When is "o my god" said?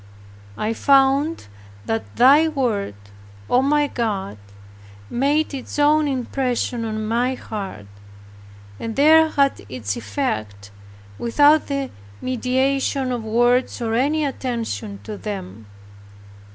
3.47-4.39